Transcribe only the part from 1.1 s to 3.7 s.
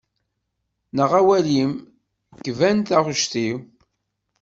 awal-im, kben taɣect-im.